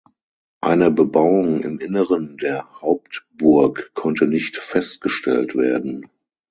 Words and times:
Eine 0.61 0.89
Bebauung 0.89 1.61
im 1.61 1.77
Inneren 1.77 2.35
der 2.37 2.67
Hauptburg 2.81 3.91
konnte 3.93 4.25
nicht 4.25 4.57
festgestellt 4.57 5.55
werden. 5.55 6.07